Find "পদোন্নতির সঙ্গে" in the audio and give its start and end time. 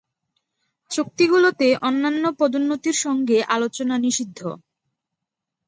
2.39-3.37